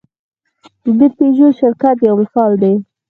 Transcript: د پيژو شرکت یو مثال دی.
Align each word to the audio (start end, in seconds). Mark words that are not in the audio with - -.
د 0.97 0.99
پيژو 1.17 1.47
شرکت 1.59 1.97
یو 2.07 2.13
مثال 2.21 2.51
دی. 2.61 2.73